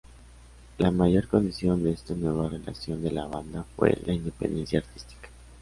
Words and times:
La 0.79 0.89
mayor 0.89 1.27
condición 1.27 1.83
de 1.83 1.91
esta 1.91 2.15
nueva 2.15 2.49
relación 2.49 3.03
de 3.03 3.11
la 3.11 3.27
banda 3.27 3.65
fue 3.75 3.99
la 4.03 4.13
independencia 4.13 4.79
artística. 4.79 5.29